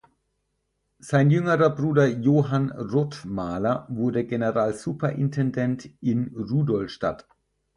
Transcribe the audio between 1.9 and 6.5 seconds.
Johann Rothmaler wurde Generalsuperintendent in